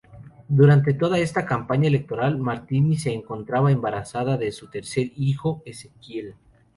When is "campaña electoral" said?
1.45-2.39